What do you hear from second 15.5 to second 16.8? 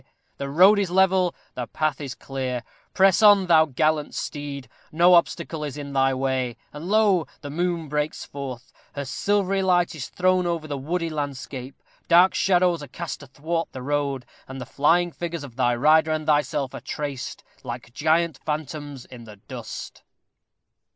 thy rider and thyself